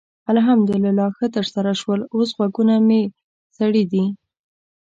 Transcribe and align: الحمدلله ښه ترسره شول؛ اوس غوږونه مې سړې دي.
الحمدلله 0.33 1.05
ښه 1.17 1.27
ترسره 1.35 1.71
شول؛ 1.81 1.99
اوس 2.15 2.29
غوږونه 2.37 2.75
مې 2.87 3.01
سړې 3.57 3.83
دي. 3.91 4.05